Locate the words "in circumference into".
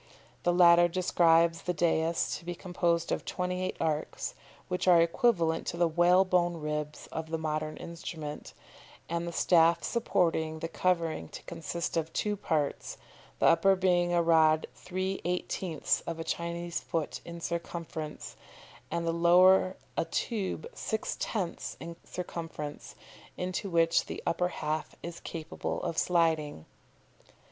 21.79-23.69